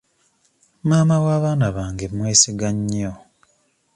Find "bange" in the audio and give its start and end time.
1.75-2.05